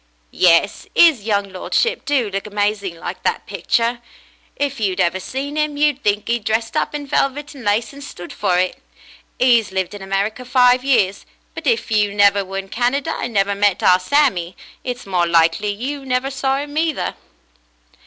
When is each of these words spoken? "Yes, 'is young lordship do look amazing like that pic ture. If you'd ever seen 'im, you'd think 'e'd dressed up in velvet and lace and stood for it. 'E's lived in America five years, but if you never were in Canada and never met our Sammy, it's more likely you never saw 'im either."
"Yes, 0.31 0.87
'is 0.95 1.25
young 1.25 1.49
lordship 1.53 2.05
do 2.05 2.27
look 2.31 2.47
amazing 2.47 2.95
like 2.97 3.21
that 3.21 3.45
pic 3.45 3.67
ture. 3.67 3.99
If 4.55 4.79
you'd 4.79 4.99
ever 4.99 5.19
seen 5.19 5.57
'im, 5.57 5.77
you'd 5.77 6.01
think 6.03 6.27
'e'd 6.27 6.43
dressed 6.43 6.75
up 6.75 6.95
in 6.95 7.05
velvet 7.05 7.53
and 7.53 7.63
lace 7.63 7.93
and 7.93 8.03
stood 8.03 8.33
for 8.33 8.57
it. 8.57 8.81
'E's 9.39 9.71
lived 9.71 9.93
in 9.93 10.01
America 10.01 10.43
five 10.43 10.83
years, 10.83 11.27
but 11.53 11.67
if 11.67 11.91
you 11.91 12.15
never 12.15 12.43
were 12.43 12.57
in 12.57 12.69
Canada 12.69 13.15
and 13.21 13.31
never 13.35 13.53
met 13.53 13.83
our 13.83 13.99
Sammy, 13.99 14.57
it's 14.83 15.05
more 15.05 15.27
likely 15.27 15.69
you 15.71 16.03
never 16.03 16.31
saw 16.31 16.57
'im 16.59 16.75
either." 16.79 17.13